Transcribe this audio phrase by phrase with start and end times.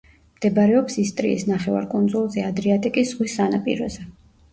[0.35, 4.07] მდებარეობს ისტრიის ნახევარკუნძულზე, ადრიატიკის ზღვის სანაპიროზე.